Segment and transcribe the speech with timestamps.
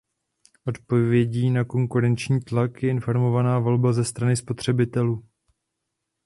[0.65, 5.23] Odpovědí na konkurenční tlak je informovaná volba ze strany spotřebitelů.